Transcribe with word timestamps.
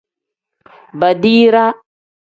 Baadiraa. 0.99 1.69